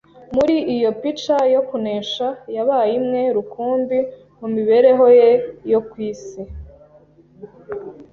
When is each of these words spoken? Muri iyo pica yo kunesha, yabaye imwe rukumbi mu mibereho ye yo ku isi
Muri 0.35 0.55
iyo 0.75 0.89
pica 1.01 1.37
yo 1.53 1.61
kunesha, 1.67 2.27
yabaye 2.55 2.91
imwe 2.99 3.21
rukumbi 3.35 3.97
mu 4.39 4.47
mibereho 4.55 5.05
ye 5.19 5.29
yo 5.71 5.79
ku 5.89 5.95
isi 6.11 6.41